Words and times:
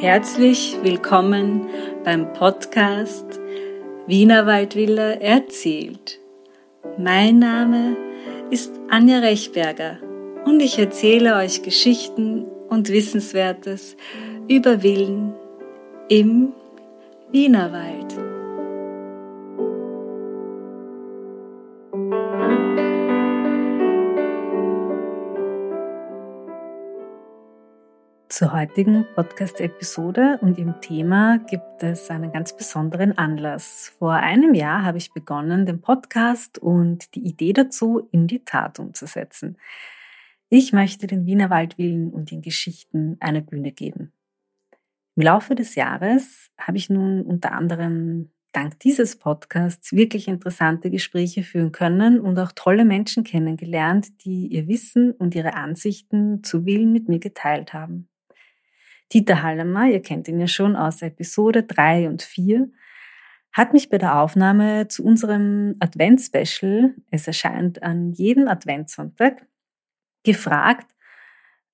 Herzlich 0.00 0.76
willkommen 0.84 1.66
beim 2.04 2.32
Podcast 2.32 3.40
Wiener 4.06 4.46
Waldvilla 4.46 5.14
erzählt. 5.14 6.20
Mein 6.96 7.40
Name 7.40 7.96
ist 8.48 8.70
Anja 8.90 9.18
Rechberger 9.18 9.98
und 10.44 10.60
ich 10.60 10.78
erzähle 10.78 11.34
euch 11.34 11.62
Geschichten 11.62 12.44
und 12.68 12.90
Wissenswertes 12.90 13.96
über 14.46 14.82
Villen 14.82 15.34
im 16.08 16.52
Wienerwald. 17.32 18.27
Zur 28.28 28.52
heutigen 28.52 29.06
Podcast-Episode 29.14 30.38
und 30.42 30.58
ihrem 30.58 30.82
Thema 30.82 31.38
gibt 31.38 31.82
es 31.82 32.10
einen 32.10 32.30
ganz 32.30 32.54
besonderen 32.54 33.16
Anlass. 33.16 33.94
Vor 33.98 34.12
einem 34.12 34.52
Jahr 34.52 34.84
habe 34.84 34.98
ich 34.98 35.14
begonnen, 35.14 35.64
den 35.64 35.80
Podcast 35.80 36.58
und 36.58 37.14
die 37.14 37.26
Idee 37.26 37.54
dazu 37.54 38.06
in 38.12 38.26
die 38.26 38.44
Tat 38.44 38.80
umzusetzen. 38.80 39.56
Ich 40.50 40.74
möchte 40.74 41.06
den 41.06 41.24
Wiener 41.24 41.48
Waldvillen 41.48 42.12
und 42.12 42.30
den 42.30 42.42
Geschichten 42.42 43.16
eine 43.20 43.40
Bühne 43.40 43.72
geben. 43.72 44.12
Im 45.16 45.22
Laufe 45.22 45.54
des 45.54 45.74
Jahres 45.74 46.50
habe 46.58 46.76
ich 46.76 46.90
nun 46.90 47.22
unter 47.22 47.52
anderem 47.52 48.30
dank 48.52 48.78
dieses 48.80 49.16
Podcasts 49.16 49.92
wirklich 49.92 50.28
interessante 50.28 50.90
Gespräche 50.90 51.42
führen 51.42 51.72
können 51.72 52.20
und 52.20 52.38
auch 52.38 52.52
tolle 52.52 52.84
Menschen 52.84 53.24
kennengelernt, 53.24 54.22
die 54.26 54.48
ihr 54.48 54.68
Wissen 54.68 55.12
und 55.12 55.34
ihre 55.34 55.54
Ansichten 55.54 56.44
zu 56.44 56.66
Willen 56.66 56.92
mit 56.92 57.08
mir 57.08 57.20
geteilt 57.20 57.72
haben. 57.72 58.08
Dieter 59.12 59.42
Hallemer, 59.42 59.86
ihr 59.86 60.02
kennt 60.02 60.28
ihn 60.28 60.38
ja 60.38 60.46
schon 60.46 60.76
aus 60.76 61.00
Episode 61.00 61.62
3 61.62 62.08
und 62.08 62.22
4, 62.22 62.68
hat 63.52 63.72
mich 63.72 63.88
bei 63.88 63.98
der 63.98 64.20
Aufnahme 64.20 64.88
zu 64.88 65.02
unserem 65.04 65.76
Adventspecial, 65.80 66.94
es 67.10 67.26
erscheint 67.26 67.82
an 67.82 68.12
jedem 68.12 68.48
Adventssonntag, 68.48 69.46
gefragt, 70.24 70.94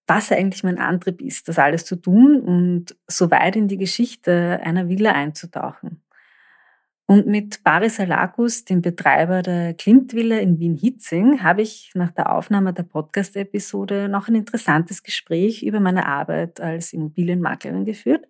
was 0.06 0.30
eigentlich 0.30 0.62
mein 0.62 0.78
Antrieb 0.78 1.20
ist, 1.20 1.48
das 1.48 1.58
alles 1.58 1.84
zu 1.84 1.96
tun 1.96 2.40
und 2.40 2.96
so 3.06 3.30
weit 3.30 3.56
in 3.56 3.68
die 3.68 3.78
Geschichte 3.78 4.60
einer 4.62 4.88
Villa 4.88 5.12
einzutauchen. 5.12 6.03
Und 7.06 7.26
mit 7.26 7.62
Baris 7.62 8.00
Alakus, 8.00 8.64
dem 8.64 8.80
Betreiber 8.80 9.42
der 9.42 9.74
Klimtvilla 9.74 10.38
in 10.38 10.58
Wien-Hitzing, 10.58 11.42
habe 11.42 11.60
ich 11.60 11.90
nach 11.94 12.10
der 12.10 12.32
Aufnahme 12.32 12.72
der 12.72 12.84
Podcast-Episode 12.84 14.08
noch 14.08 14.28
ein 14.28 14.34
interessantes 14.34 15.02
Gespräch 15.02 15.62
über 15.62 15.80
meine 15.80 16.06
Arbeit 16.06 16.60
als 16.60 16.94
Immobilienmaklerin 16.94 17.84
geführt 17.84 18.26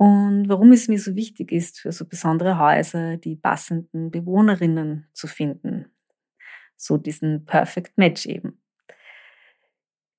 und 0.00 0.48
warum 0.48 0.72
es 0.72 0.88
mir 0.88 0.98
so 0.98 1.14
wichtig 1.14 1.52
ist, 1.52 1.78
für 1.78 1.92
so 1.92 2.06
besondere 2.06 2.58
Häuser 2.58 3.18
die 3.18 3.36
passenden 3.36 4.10
Bewohnerinnen 4.10 5.06
zu 5.12 5.26
finden. 5.26 5.92
So 6.74 6.96
diesen 6.96 7.44
Perfect 7.44 7.98
Match 7.98 8.24
eben. 8.24 8.62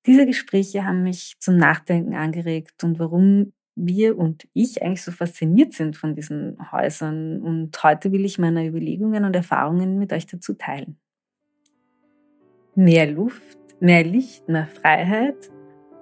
Diese 0.06 0.24
Gespräche 0.24 0.84
haben 0.84 1.02
mich 1.02 1.34
zum 1.40 1.56
Nachdenken 1.56 2.14
angeregt 2.14 2.84
und 2.84 3.00
warum 3.00 3.54
wir 3.74 4.18
und 4.18 4.46
ich 4.52 4.82
eigentlich 4.82 5.02
so 5.02 5.12
fasziniert 5.12 5.72
sind 5.72 5.96
von 5.96 6.14
diesen 6.14 6.56
Häusern. 6.72 7.40
Und 7.40 7.82
heute 7.82 8.12
will 8.12 8.24
ich 8.24 8.38
meine 8.38 8.66
Überlegungen 8.66 9.24
und 9.24 9.34
Erfahrungen 9.34 9.98
mit 9.98 10.12
euch 10.12 10.26
dazu 10.26 10.54
teilen. 10.54 10.98
Mehr 12.74 13.10
Luft, 13.10 13.58
mehr 13.80 14.04
Licht, 14.04 14.48
mehr 14.48 14.66
Freiheit. 14.66 15.50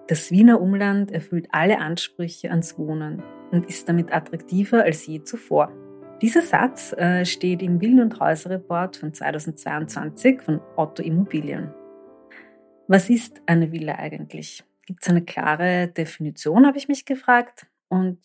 Das 0.08 0.30
Wiener 0.30 0.60
Umland 0.60 1.10
erfüllt 1.10 1.48
alle 1.50 1.78
Ansprüche 1.78 2.50
ans 2.50 2.78
Wohnen 2.78 3.22
und 3.50 3.66
ist 3.66 3.88
damit 3.88 4.12
attraktiver 4.12 4.82
als 4.82 5.06
je 5.06 5.22
zuvor. 5.22 5.72
Dieser 6.20 6.42
Satz 6.42 6.92
äh, 6.92 7.24
steht 7.24 7.62
im 7.62 7.80
Villen- 7.80 8.00
und 8.00 8.20
Häuserreport 8.20 8.96
von 8.96 9.14
2022 9.14 10.42
von 10.42 10.60
Otto 10.76 11.02
Immobilien. 11.02 11.72
Was 12.88 13.08
ist 13.08 13.40
eine 13.46 13.72
Villa 13.72 13.94
eigentlich? 13.94 14.64
Gibt 14.90 15.04
es 15.04 15.08
eine 15.08 15.22
klare 15.22 15.86
Definition, 15.86 16.66
habe 16.66 16.76
ich 16.76 16.88
mich 16.88 17.04
gefragt 17.04 17.68
und 17.90 18.18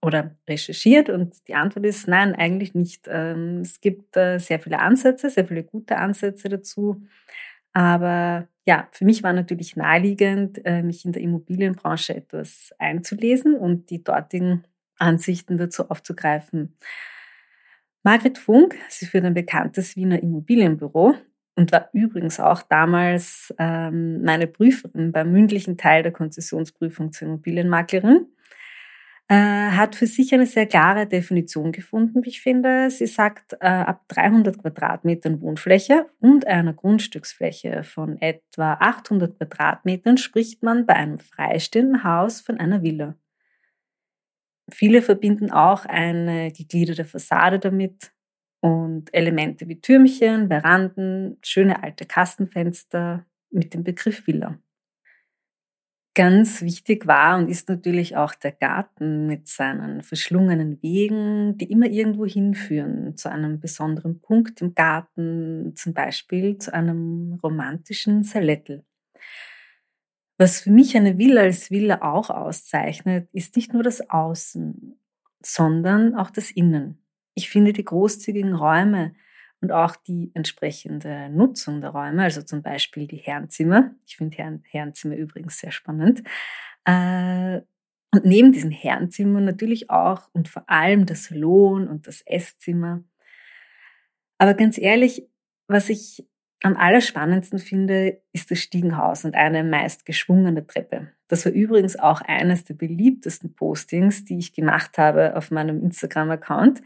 oder 0.00 0.36
recherchiert 0.48 1.10
und 1.10 1.48
die 1.48 1.54
Antwort 1.54 1.84
ist 1.84 2.06
nein, 2.06 2.32
eigentlich 2.36 2.74
nicht. 2.76 3.08
Ähm, 3.10 3.62
es 3.62 3.80
gibt 3.80 4.16
äh, 4.16 4.38
sehr 4.38 4.60
viele 4.60 4.78
Ansätze, 4.78 5.28
sehr 5.30 5.48
viele 5.48 5.64
gute 5.64 5.96
Ansätze 5.96 6.48
dazu. 6.48 7.02
Aber 7.72 8.46
ja, 8.64 8.86
für 8.92 9.04
mich 9.04 9.24
war 9.24 9.32
natürlich 9.32 9.74
naheliegend, 9.74 10.64
äh, 10.64 10.84
mich 10.84 11.04
in 11.04 11.10
der 11.10 11.22
Immobilienbranche 11.22 12.14
etwas 12.14 12.72
einzulesen 12.78 13.56
und 13.56 13.90
die 13.90 14.04
dortigen 14.04 14.62
Ansichten 14.96 15.58
dazu 15.58 15.90
aufzugreifen. 15.90 16.76
Margret 18.04 18.38
Funk, 18.38 18.76
sie 18.88 19.06
führt 19.06 19.24
ein 19.24 19.34
bekanntes 19.34 19.96
Wiener 19.96 20.22
Immobilienbüro 20.22 21.16
und 21.56 21.72
war 21.72 21.90
übrigens 21.92 22.40
auch 22.40 22.62
damals 22.62 23.54
ähm, 23.58 24.22
meine 24.22 24.46
Prüferin 24.46 25.12
beim 25.12 25.32
mündlichen 25.32 25.76
Teil 25.76 26.02
der 26.02 26.12
Konzessionsprüfung 26.12 27.12
zur 27.12 27.28
Immobilienmaklerin, 27.28 28.26
äh, 29.30 29.34
hat 29.34 29.94
für 29.94 30.06
sich 30.06 30.34
eine 30.34 30.46
sehr 30.46 30.66
klare 30.66 31.06
Definition 31.06 31.70
gefunden, 31.70 32.24
wie 32.24 32.30
ich 32.30 32.40
finde. 32.40 32.90
Sie 32.90 33.06
sagt, 33.06 33.52
äh, 33.60 33.66
ab 33.66 34.04
300 34.08 34.58
Quadratmetern 34.58 35.40
Wohnfläche 35.40 36.06
und 36.18 36.46
einer 36.48 36.72
Grundstücksfläche 36.72 37.84
von 37.84 38.20
etwa 38.20 38.74
800 38.74 39.38
Quadratmetern 39.38 40.16
spricht 40.16 40.64
man 40.64 40.84
bei 40.84 40.94
einem 40.94 41.20
freistehenden 41.20 42.02
Haus 42.02 42.40
von 42.40 42.58
einer 42.58 42.82
Villa. 42.82 43.14
Viele 44.68 45.02
verbinden 45.02 45.52
auch 45.52 45.84
eine 45.84 46.50
gegliederte 46.52 47.04
Fassade 47.04 47.58
damit, 47.58 48.12
und 48.60 49.12
Elemente 49.14 49.68
wie 49.68 49.80
Türmchen, 49.80 50.48
Veranden, 50.48 51.38
schöne 51.42 51.82
alte 51.82 52.06
Kastenfenster 52.06 53.26
mit 53.50 53.74
dem 53.74 53.84
Begriff 53.84 54.26
Villa. 54.26 54.58
Ganz 56.14 56.60
wichtig 56.62 57.06
war 57.06 57.38
und 57.38 57.48
ist 57.48 57.68
natürlich 57.68 58.16
auch 58.16 58.34
der 58.34 58.50
Garten 58.50 59.28
mit 59.28 59.46
seinen 59.46 60.02
verschlungenen 60.02 60.82
Wegen, 60.82 61.56
die 61.56 61.70
immer 61.70 61.86
irgendwo 61.86 62.26
hinführen, 62.26 63.16
zu 63.16 63.30
einem 63.30 63.60
besonderen 63.60 64.20
Punkt 64.20 64.60
im 64.60 64.74
Garten, 64.74 65.72
zum 65.76 65.94
Beispiel 65.94 66.58
zu 66.58 66.74
einem 66.74 67.38
romantischen 67.42 68.24
Salettel. 68.24 68.84
Was 70.36 70.62
für 70.62 70.70
mich 70.72 70.96
eine 70.96 71.16
Villa 71.16 71.42
als 71.42 71.70
Villa 71.70 72.02
auch 72.02 72.30
auszeichnet, 72.30 73.28
ist 73.32 73.54
nicht 73.54 73.72
nur 73.72 73.84
das 73.84 74.10
Außen, 74.10 74.98
sondern 75.42 76.14
auch 76.16 76.30
das 76.30 76.50
Innen. 76.50 76.98
Ich 77.40 77.48
finde 77.48 77.72
die 77.72 77.86
großzügigen 77.86 78.54
Räume 78.54 79.14
und 79.62 79.72
auch 79.72 79.96
die 79.96 80.30
entsprechende 80.34 81.30
Nutzung 81.30 81.80
der 81.80 81.88
Räume, 81.88 82.22
also 82.22 82.42
zum 82.42 82.60
Beispiel 82.60 83.06
die 83.06 83.16
Herrenzimmer, 83.16 83.94
ich 84.06 84.18
finde 84.18 84.36
Herren, 84.36 84.62
Herrenzimmer 84.68 85.16
übrigens 85.16 85.58
sehr 85.58 85.72
spannend, 85.72 86.22
äh, 86.84 87.62
und 88.12 88.26
neben 88.26 88.52
diesen 88.52 88.70
Herrenzimmern 88.70 89.46
natürlich 89.46 89.88
auch 89.88 90.28
und 90.34 90.48
vor 90.48 90.68
allem 90.68 91.06
das 91.06 91.30
Lohn 91.30 91.88
und 91.88 92.06
das 92.06 92.20
Esszimmer. 92.26 93.02
Aber 94.36 94.52
ganz 94.52 94.76
ehrlich, 94.76 95.26
was 95.66 95.88
ich 95.88 96.26
am 96.62 96.76
allerspannendsten 96.76 97.58
finde, 97.58 98.20
ist 98.32 98.50
das 98.50 98.58
Stiegenhaus 98.58 99.24
und 99.24 99.34
eine 99.34 99.64
meist 99.64 100.04
geschwungene 100.04 100.66
Treppe. 100.66 101.12
Das 101.28 101.46
war 101.46 101.52
übrigens 101.52 101.98
auch 101.98 102.20
eines 102.20 102.64
der 102.64 102.74
beliebtesten 102.74 103.54
Postings, 103.54 104.26
die 104.26 104.36
ich 104.36 104.52
gemacht 104.52 104.98
habe 104.98 105.36
auf 105.36 105.50
meinem 105.50 105.82
Instagram-Account. 105.82 106.82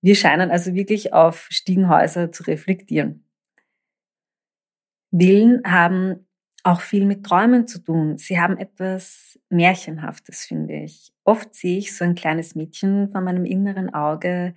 Wir 0.00 0.14
scheinen 0.14 0.50
also 0.50 0.74
wirklich 0.74 1.12
auf 1.12 1.46
Stiegenhäuser 1.50 2.30
zu 2.30 2.44
reflektieren. 2.44 3.24
Villen 5.10 5.62
haben 5.64 6.26
auch 6.62 6.80
viel 6.80 7.06
mit 7.06 7.24
Träumen 7.24 7.66
zu 7.66 7.78
tun. 7.78 8.18
Sie 8.18 8.38
haben 8.38 8.58
etwas 8.58 9.38
Märchenhaftes, 9.48 10.44
finde 10.44 10.74
ich. 10.74 11.12
Oft 11.24 11.54
sehe 11.54 11.78
ich 11.78 11.96
so 11.96 12.04
ein 12.04 12.14
kleines 12.14 12.54
Mädchen 12.54 13.10
vor 13.10 13.20
meinem 13.22 13.44
inneren 13.44 13.92
Auge, 13.94 14.54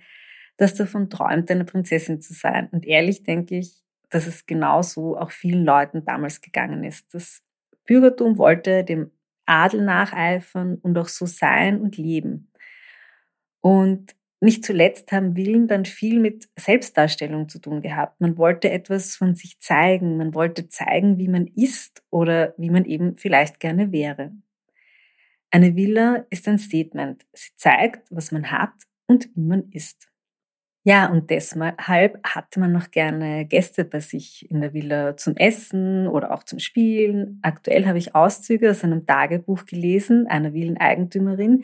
das 0.58 0.74
davon 0.74 1.08
träumt, 1.10 1.50
eine 1.50 1.64
Prinzessin 1.64 2.20
zu 2.20 2.34
sein. 2.34 2.68
Und 2.70 2.84
ehrlich 2.84 3.22
denke 3.22 3.56
ich, 3.56 3.82
dass 4.10 4.26
es 4.26 4.46
genauso 4.46 5.16
auch 5.16 5.30
vielen 5.30 5.64
Leuten 5.64 6.04
damals 6.04 6.40
gegangen 6.40 6.84
ist. 6.84 7.14
Das 7.14 7.42
Bürgertum 7.86 8.36
wollte 8.36 8.84
dem 8.84 9.10
Adel 9.46 9.84
nacheifern 9.84 10.76
und 10.76 10.96
auch 10.98 11.08
so 11.08 11.26
sein 11.26 11.80
und 11.80 11.96
leben. 11.96 12.50
Und 13.60 14.14
nicht 14.42 14.64
zuletzt 14.64 15.12
haben 15.12 15.36
Willen 15.36 15.68
dann 15.68 15.84
viel 15.84 16.18
mit 16.18 16.48
Selbstdarstellung 16.58 17.48
zu 17.48 17.60
tun 17.60 17.80
gehabt. 17.80 18.20
Man 18.20 18.36
wollte 18.38 18.70
etwas 18.70 19.14
von 19.14 19.34
sich 19.34 19.60
zeigen, 19.60 20.16
man 20.16 20.34
wollte 20.34 20.68
zeigen, 20.68 21.18
wie 21.18 21.28
man 21.28 21.46
ist 21.46 22.02
oder 22.10 22.54
wie 22.58 22.70
man 22.70 22.84
eben 22.84 23.16
vielleicht 23.16 23.60
gerne 23.60 23.92
wäre. 23.92 24.32
Eine 25.50 25.76
Villa 25.76 26.26
ist 26.30 26.48
ein 26.48 26.58
Statement. 26.58 27.24
Sie 27.34 27.50
zeigt, 27.56 28.10
was 28.10 28.32
man 28.32 28.50
hat 28.50 28.72
und 29.06 29.28
wie 29.34 29.42
man 29.42 29.70
ist. 29.70 30.08
Ja, 30.84 31.06
und 31.08 31.30
deshalb 31.30 32.18
hatte 32.24 32.58
man 32.58 32.72
noch 32.72 32.90
gerne 32.90 33.46
Gäste 33.46 33.84
bei 33.84 34.00
sich 34.00 34.50
in 34.50 34.60
der 34.60 34.74
Villa 34.74 35.16
zum 35.16 35.36
Essen 35.36 36.08
oder 36.08 36.32
auch 36.32 36.42
zum 36.42 36.58
Spielen. 36.58 37.38
Aktuell 37.42 37.86
habe 37.86 37.98
ich 37.98 38.16
Auszüge 38.16 38.70
aus 38.70 38.82
einem 38.82 39.06
Tagebuch 39.06 39.64
gelesen, 39.64 40.26
einer 40.26 40.54
Villeneigentümerin, 40.54 41.62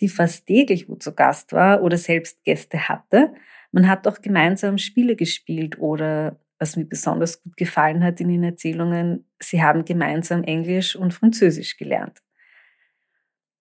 die 0.00 0.08
fast 0.08 0.46
täglich 0.46 0.88
wo 0.88 0.96
zu 0.96 1.14
Gast 1.14 1.52
war 1.52 1.82
oder 1.82 1.98
selbst 1.98 2.44
Gäste 2.44 2.88
hatte. 2.88 3.34
Man 3.72 3.88
hat 3.88 4.06
auch 4.08 4.20
gemeinsam 4.20 4.78
Spiele 4.78 5.16
gespielt 5.16 5.78
oder, 5.78 6.40
was 6.58 6.76
mir 6.76 6.84
besonders 6.84 7.42
gut 7.42 7.56
gefallen 7.56 8.02
hat 8.04 8.20
in 8.20 8.28
den 8.28 8.44
Erzählungen, 8.44 9.26
sie 9.40 9.62
haben 9.62 9.84
gemeinsam 9.84 10.44
Englisch 10.44 10.96
und 10.96 11.14
Französisch 11.14 11.76
gelernt. 11.76 12.20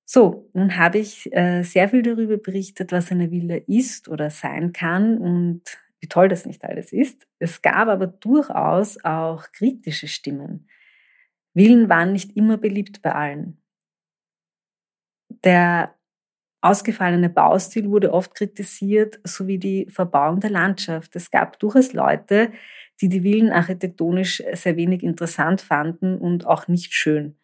So, 0.10 0.50
nun 0.54 0.78
habe 0.78 1.00
ich 1.00 1.31
äh, 1.34 1.63
sehr 1.63 1.89
viel 1.89 2.01
darüber 2.01 2.38
berichtet, 2.38 2.94
was 2.94 3.12
eine 3.12 3.30
Villa 3.30 3.57
ist 3.68 4.07
oder 4.07 4.30
sein 4.30 4.72
kann 4.72 5.18
und 5.18 5.63
wie 6.00 6.07
toll 6.07 6.30
das 6.30 6.45
nicht 6.45 6.63
alles 6.63 6.94
ist. 6.94 7.28
Es 7.39 7.62
gab 7.62 7.89
aber 7.89 8.07
durchaus 8.07 9.04
auch 9.04 9.51
kritische 9.51 10.07
Stimmen. 10.07 10.69
Villen 11.54 11.89
waren 11.89 12.13
nicht 12.13 12.38
immer 12.38 12.57
beliebt 12.57 13.01
bei 13.01 13.13
allen. 13.13 13.62
Der 15.44 15.97
ausgefallene 16.68 17.30
Baustil 17.30 17.90
wurde 17.90 18.14
oft 18.14 18.36
kritisiert, 18.36 19.19
sowie 19.24 19.58
die 19.58 19.88
Verbauung 19.90 20.40
der 20.40 20.50
Landschaft. 20.50 21.16
Es 21.16 21.31
gab 21.31 21.60
durchaus 21.60 21.94
Leute, 21.94 22.52
die 23.02 23.10
die 23.10 23.22
Villen 23.22 23.52
architektonisch 23.52 24.44
sehr 24.54 24.75
wenig 24.75 25.04
interessant 25.04 25.62
fanden 25.62 26.18
und 26.18 26.46
auch 26.46 26.68
nicht 26.68 26.94
schön 26.94 27.36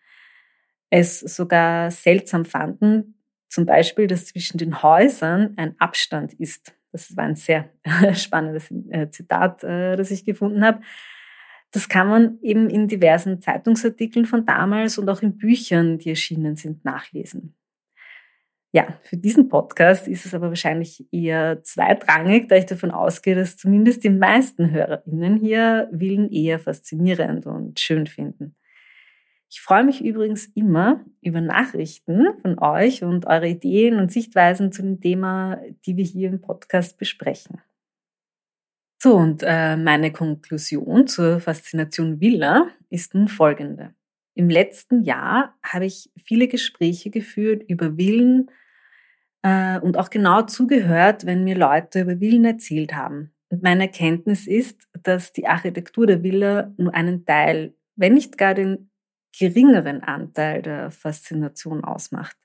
es 0.95 1.21
sogar 1.21 1.89
seltsam 1.89 2.45
fanden, 2.45 3.15
zum 3.49 3.65
Beispiel, 3.65 4.05
dass 4.05 4.27
zwischen 4.27 4.59
den 4.59 4.83
Häusern 4.83 5.55
ein 5.57 5.75
Abstand 5.79 6.33
ist. 6.33 6.75
Das 6.91 7.17
war 7.17 7.23
ein 7.23 7.35
sehr 7.35 7.71
spannendes 8.13 8.69
äh, 8.91 9.09
Zitat, 9.09 9.63
äh, 9.63 9.95
das 9.95 10.11
ich 10.11 10.23
gefunden 10.23 10.63
habe. 10.63 10.81
Das 11.71 11.89
kann 11.89 12.07
man 12.07 12.37
eben 12.43 12.69
in 12.69 12.87
diversen 12.87 13.41
Zeitungsartikeln 13.41 14.27
von 14.27 14.45
damals 14.45 14.99
und 14.99 15.09
auch 15.09 15.23
in 15.23 15.35
Büchern, 15.35 15.97
die 15.97 16.09
erschienen 16.09 16.57
sind, 16.57 16.85
nachlesen. 16.85 17.55
Ja, 18.75 18.97
für 19.03 19.17
diesen 19.17 19.49
Podcast 19.49 20.07
ist 20.07 20.25
es 20.25 20.33
aber 20.33 20.49
wahrscheinlich 20.49 21.05
eher 21.11 21.61
zweitrangig, 21.61 22.47
da 22.49 22.55
ich 22.55 22.65
davon 22.65 22.89
ausgehe, 22.89 23.35
dass 23.35 23.55
zumindest 23.55 24.03
die 24.03 24.09
meisten 24.09 24.71
HörerInnen 24.71 25.37
hier 25.37 25.89
Willen 25.91 26.31
eher 26.31 26.57
faszinierend 26.57 27.45
und 27.45 27.79
schön 27.79 28.07
finden. 28.07 28.55
Ich 29.47 29.61
freue 29.61 29.83
mich 29.83 30.03
übrigens 30.03 30.47
immer 30.55 31.05
über 31.21 31.39
Nachrichten 31.39 32.25
von 32.41 32.57
euch 32.57 33.03
und 33.03 33.27
eure 33.27 33.47
Ideen 33.47 33.99
und 33.99 34.11
Sichtweisen 34.11 34.71
zu 34.71 34.81
dem 34.81 34.99
Thema, 34.99 35.61
die 35.85 35.95
wir 35.95 36.05
hier 36.05 36.29
im 36.29 36.41
Podcast 36.41 36.97
besprechen. 36.97 37.61
So, 38.97 39.13
und 39.13 39.43
äh, 39.45 39.77
meine 39.77 40.11
Konklusion 40.11 41.05
zur 41.05 41.39
Faszination 41.39 42.19
Villa 42.19 42.71
ist 42.89 43.13
nun 43.13 43.27
folgende. 43.27 43.93
Im 44.33 44.49
letzten 44.49 45.03
Jahr 45.03 45.53
habe 45.61 45.85
ich 45.85 46.09
viele 46.17 46.47
Gespräche 46.47 47.11
geführt 47.11 47.61
über 47.67 47.97
Villen 47.97 48.49
äh, 49.43 49.79
und 49.79 49.97
auch 49.97 50.09
genau 50.09 50.41
zugehört, 50.41 51.25
wenn 51.25 51.43
mir 51.43 51.55
Leute 51.55 52.01
über 52.01 52.17
Villen 52.17 52.45
erzählt 52.45 52.93
haben. 52.95 53.31
Und 53.49 53.61
meine 53.61 53.83
Erkenntnis 53.83 54.47
ist, 54.47 54.87
dass 55.03 55.31
die 55.31 55.47
Architektur 55.47 56.07
der 56.07 56.23
Villa 56.23 56.73
nur 56.77 56.93
einen 56.95 57.25
Teil, 57.25 57.75
wenn 57.95 58.15
nicht 58.15 58.37
gar 58.37 58.55
den 58.55 58.89
geringeren 59.37 60.01
Anteil 60.01 60.61
der 60.61 60.91
Faszination 60.91 61.83
ausmacht. 61.83 62.37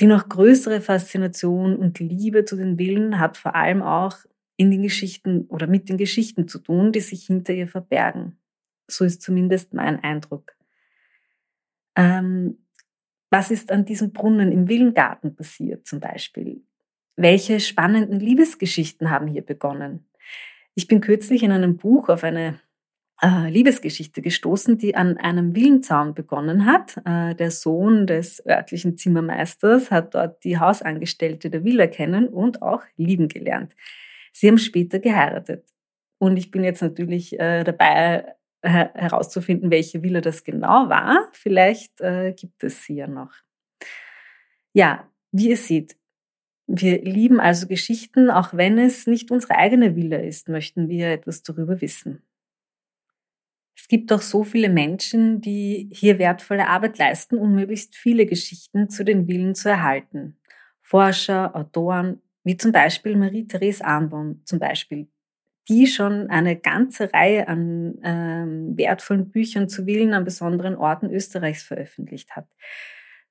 Die 0.00 0.06
noch 0.06 0.28
größere 0.28 0.80
Faszination 0.80 1.76
und 1.76 1.98
Liebe 1.98 2.44
zu 2.44 2.56
den 2.56 2.76
Villen 2.76 3.18
hat 3.18 3.36
vor 3.36 3.54
allem 3.54 3.82
auch 3.82 4.16
in 4.56 4.70
den 4.70 4.82
Geschichten 4.82 5.46
oder 5.48 5.66
mit 5.66 5.88
den 5.88 5.96
Geschichten 5.96 6.48
zu 6.48 6.58
tun, 6.58 6.92
die 6.92 7.00
sich 7.00 7.26
hinter 7.26 7.52
ihr 7.52 7.68
verbergen. 7.68 8.38
So 8.88 9.04
ist 9.04 9.22
zumindest 9.22 9.74
mein 9.74 10.02
Eindruck. 10.02 10.52
Ähm, 11.96 12.58
was 13.30 13.50
ist 13.50 13.70
an 13.70 13.84
diesem 13.84 14.12
Brunnen 14.12 14.52
im 14.52 14.68
Villengarten 14.68 15.34
passiert 15.36 15.86
zum 15.86 16.00
Beispiel? 16.00 16.62
Welche 17.16 17.60
spannenden 17.60 18.20
Liebesgeschichten 18.20 19.10
haben 19.10 19.26
hier 19.26 19.42
begonnen? 19.42 20.08
Ich 20.74 20.86
bin 20.86 21.00
kürzlich 21.00 21.42
in 21.42 21.50
einem 21.50 21.76
Buch 21.76 22.08
auf 22.08 22.22
eine 22.22 22.60
äh, 23.20 23.50
Liebesgeschichte 23.50 24.22
gestoßen, 24.22 24.78
die 24.78 24.94
an 24.94 25.18
einem 25.18 25.54
Villenzaun 25.54 26.14
begonnen 26.14 26.66
hat. 26.66 26.96
Äh, 27.04 27.34
der 27.34 27.50
Sohn 27.50 28.06
des 28.06 28.44
örtlichen 28.46 28.96
Zimmermeisters 28.96 29.90
hat 29.90 30.14
dort 30.14 30.44
die 30.44 30.58
Hausangestellte 30.58 31.50
der 31.50 31.64
Villa 31.64 31.88
kennen 31.88 32.28
und 32.28 32.62
auch 32.62 32.82
lieben 32.96 33.28
gelernt. 33.28 33.74
Sie 34.32 34.46
haben 34.46 34.58
später 34.58 35.00
geheiratet. 35.00 35.64
Und 36.18 36.36
ich 36.36 36.50
bin 36.50 36.62
jetzt 36.62 36.82
natürlich 36.82 37.38
äh, 37.38 37.64
dabei 37.64 38.36
herauszufinden, 38.62 39.70
welche 39.70 40.02
Villa 40.02 40.20
das 40.20 40.44
genau 40.44 40.88
war. 40.88 41.28
Vielleicht 41.32 42.00
äh, 42.00 42.32
gibt 42.32 42.64
es 42.64 42.84
sie 42.84 42.96
ja 42.96 43.06
noch. 43.06 43.32
Ja, 44.72 45.08
wie 45.32 45.50
ihr 45.50 45.56
seht, 45.56 45.96
wir 46.66 47.02
lieben 47.02 47.40
also 47.40 47.66
Geschichten, 47.66 48.30
auch 48.30 48.52
wenn 48.52 48.78
es 48.78 49.06
nicht 49.06 49.30
unsere 49.30 49.56
eigene 49.56 49.96
Villa 49.96 50.18
ist, 50.18 50.48
möchten 50.48 50.88
wir 50.88 51.08
etwas 51.08 51.42
darüber 51.42 51.80
wissen. 51.80 52.22
Es 53.74 53.88
gibt 53.88 54.12
auch 54.12 54.20
so 54.20 54.44
viele 54.44 54.68
Menschen, 54.68 55.40
die 55.40 55.88
hier 55.92 56.18
wertvolle 56.18 56.68
Arbeit 56.68 56.98
leisten, 56.98 57.38
um 57.38 57.54
möglichst 57.54 57.96
viele 57.96 58.26
Geschichten 58.26 58.90
zu 58.90 59.04
den 59.04 59.26
Villen 59.26 59.54
zu 59.54 59.70
erhalten. 59.70 60.36
Forscher, 60.82 61.56
Autoren, 61.56 62.20
wie 62.44 62.56
zum 62.56 62.72
Beispiel 62.72 63.16
Marie-Therese 63.16 63.84
Arnbaum 63.84 64.42
zum 64.44 64.58
Beispiel, 64.58 65.08
die 65.68 65.86
schon 65.86 66.30
eine 66.30 66.56
ganze 66.56 67.12
Reihe 67.12 67.48
an 67.48 67.98
ähm, 68.02 68.76
wertvollen 68.76 69.30
Büchern 69.30 69.68
zu 69.68 69.84
Villen 69.84 70.14
an 70.14 70.24
besonderen 70.24 70.76
Orten 70.76 71.10
Österreichs 71.10 71.62
veröffentlicht 71.62 72.34
hat. 72.36 72.46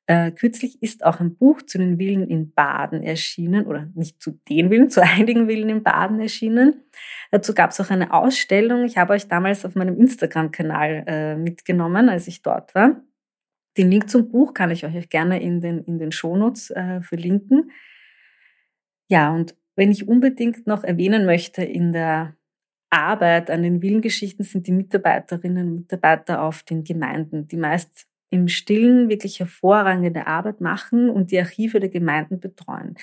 Äh, 0.09 0.31
kürzlich 0.31 0.81
ist 0.81 1.03
auch 1.03 1.19
ein 1.19 1.35
Buch 1.35 1.61
zu 1.63 1.77
den 1.77 1.97
Villen 1.97 2.29
in 2.29 2.53
Baden 2.53 3.03
erschienen, 3.03 3.65
oder 3.65 3.89
nicht 3.93 4.21
zu 4.21 4.39
den 4.47 4.69
Villen, 4.69 4.89
zu 4.89 5.01
einigen 5.03 5.47
Villen 5.47 5.69
in 5.69 5.83
Baden 5.83 6.21
erschienen. 6.21 6.85
Dazu 7.31 7.53
gab 7.53 7.71
es 7.71 7.81
auch 7.81 7.89
eine 7.89 8.13
Ausstellung. 8.13 8.85
Ich 8.85 8.97
habe 8.97 9.13
euch 9.13 9.27
damals 9.27 9.65
auf 9.65 9.75
meinem 9.75 9.99
Instagram-Kanal 9.99 11.03
äh, 11.07 11.35
mitgenommen, 11.35 12.07
als 12.07 12.27
ich 12.27 12.41
dort 12.41 12.73
war. 12.73 13.01
Den 13.77 13.91
Link 13.91 14.09
zum 14.09 14.29
Buch 14.29 14.53
kann 14.53 14.71
ich 14.71 14.85
euch 14.85 15.09
gerne 15.09 15.41
in 15.41 15.59
den, 15.59 15.83
in 15.83 15.99
den 15.99 16.13
Shownotes 16.13 16.71
äh, 16.71 17.01
verlinken. 17.01 17.71
Ja, 19.09 19.31
und 19.33 19.55
wenn 19.77 19.91
ich 19.91 20.07
unbedingt 20.07 20.67
noch 20.67 20.83
erwähnen 20.83 21.25
möchte, 21.25 21.63
in 21.63 21.93
der 21.93 22.35
Arbeit 22.89 23.49
an 23.51 23.63
den 23.63 23.81
Villengeschichten 23.81 24.43
sind 24.43 24.67
die 24.67 24.71
Mitarbeiterinnen 24.71 25.67
und 25.67 25.75
Mitarbeiter 25.75 26.41
auf 26.41 26.63
den 26.63 26.83
Gemeinden, 26.83 27.47
die 27.47 27.57
meist 27.57 28.07
im 28.29 28.47
Stillen 28.47 29.07
wirklich 29.07 29.39
hervorragende 29.39 30.27
Arbeit 30.27 30.59
machen 30.59 31.09
und 31.09 31.31
die 31.31 31.39
Archive 31.39 31.79
der 31.79 31.89
Gemeinden 31.89 32.39
betreuen. 32.39 32.95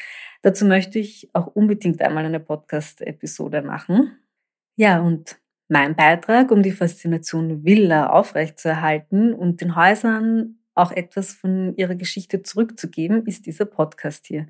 Dazu 0.43 0.67
möchte 0.67 0.99
ich 0.99 1.31
auch 1.33 1.47
unbedingt 1.47 2.03
einmal 2.03 2.27
eine 2.27 2.41
Podcast-Episode 2.41 3.63
machen. 3.63 4.19
Ja, 4.77 5.01
und 5.01 5.39
mein 5.69 5.97
Beitrag, 5.97 6.51
um 6.51 6.63
die 6.63 6.73
Faszination 6.73 7.65
Villa 7.65 8.11
aufrechtzuerhalten 8.11 9.33
und 9.33 9.61
den 9.61 9.77
Häusern 9.77 10.59
auch 10.75 10.93
etwas 10.93 11.33
von 11.33 11.75
ihrer 11.77 11.95
Geschichte 11.95 12.43
zurückzugeben, 12.43 13.25
ist 13.27 13.47
dieser 13.47 13.65
Podcast 13.65 14.27
hier. 14.27 14.47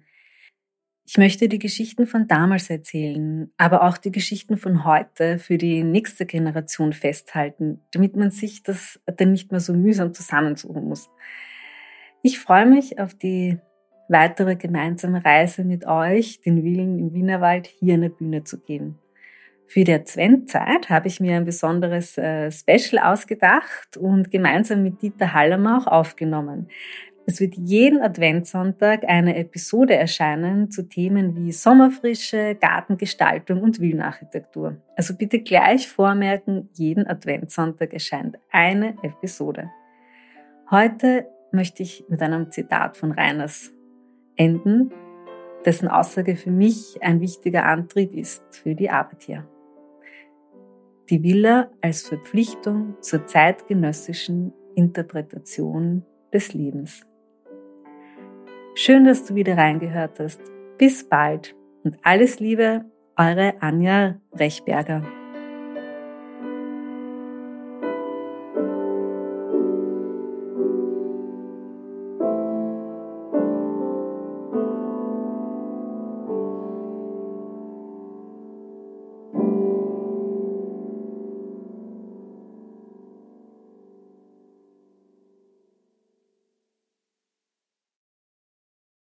Ich 1.07 1.19
möchte 1.19 1.49
die 1.49 1.59
Geschichten 1.59 2.07
von 2.07 2.29
damals 2.29 2.71
erzählen, 2.71 3.53
aber 3.59 3.83
auch 3.83 3.99
die 3.99 4.11
Geschichten 4.11 4.57
von 4.57 4.87
heute 4.87 5.39
für 5.39 5.59
die 5.59 5.85
nächste 5.85 6.25
Generation 6.25 6.95
festhalten, 6.95 7.83
damit 7.91 8.17
man 8.17 8.31
sich 8.31 8.63
das 8.63 8.99
dann 9.05 9.33
nicht 9.33 9.51
mehr 9.51 9.61
so 9.61 9.75
mühsam 9.75 10.15
zusammensuchen 10.15 10.85
muss. 10.85 11.11
Ich 12.23 12.39
freue 12.39 12.65
mich 12.65 12.99
auf 12.99 13.13
die 13.13 13.59
weitere 14.09 14.57
gemeinsame 14.57 15.23
Reise 15.23 15.63
mit 15.65 15.87
euch, 15.87 16.41
den 16.41 16.65
Willen 16.65 16.99
im 16.99 17.13
Wienerwald 17.13 17.67
hier 17.67 17.95
eine 17.95 18.09
Bühne 18.09 18.45
zu 18.45 18.61
geben. 18.61 18.99
Für 19.67 19.85
die 19.85 19.93
Adventzeit 19.93 20.91
habe 20.91 21.09
ich 21.09 21.21
mir 21.21 21.37
ein 21.37 21.45
besonderes 21.45 22.17
äh, 22.17 22.51
Special 22.51 23.03
ausgedacht 23.03 23.97
und 23.97 24.31
gemeinsam 24.31 24.83
mit 24.83 25.03
Dieter 25.03 25.33
Hallermer 25.33 25.79
auch 25.79 25.87
aufgenommen. 25.87 26.69
Es 27.27 27.41
wird 27.41 27.55
jeden 27.57 28.03
Adventssonntag 28.03 29.05
eine 29.05 29.37
Episode 29.37 29.95
erscheinen 29.95 30.71
zu 30.71 30.87
Themen 30.87 31.35
wie 31.35 31.53
Sommerfrische, 31.53 32.55
Gartengestaltung 32.61 33.63
und 33.63 33.81
Villenarchitektur. 33.81 34.77
Also 34.95 35.17
bitte 35.17 35.41
gleich 35.41 35.89
vormerken, 35.89 36.69
jeden 36.75 37.07
Adventssonntag 37.07 37.95
erscheint 37.95 38.37
eine 38.51 38.97
Episode. 39.03 39.71
Heute 40.71 41.27
möchte 41.51 41.83
ich 41.83 42.05
mit 42.09 42.21
einem 42.21 42.51
Zitat 42.51 42.99
von 42.99 43.13
Reiners 43.13 43.73
enden, 44.37 44.93
dessen 45.65 45.89
Aussage 45.89 46.37
für 46.37 46.51
mich 46.51 46.99
ein 47.01 47.23
wichtiger 47.23 47.65
Antrieb 47.65 48.13
ist 48.13 48.45
für 48.51 48.75
die 48.75 48.91
Arbeit 48.91 49.23
hier. 49.23 49.49
Die 51.09 51.23
Villa 51.23 51.71
als 51.81 52.03
Verpflichtung 52.07 52.97
zur 53.01 53.27
zeitgenössischen 53.27 54.53
Interpretation 54.75 56.05
des 56.33 56.53
Lebens. 56.53 57.07
Schön, 58.77 59.05
dass 59.05 59.25
du 59.25 59.37
wieder 59.37 59.57
reingehört 59.57 60.19
hast. 60.19 60.41
Bis 60.79 61.09
bald 61.09 61.55
und 61.85 61.97
alles 62.03 62.41
Liebe, 62.41 62.85
Eure 63.17 63.55
Anja 63.61 64.21
Rechberger. 64.33 65.24